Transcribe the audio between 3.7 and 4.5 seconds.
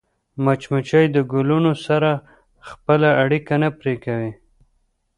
پرې کوي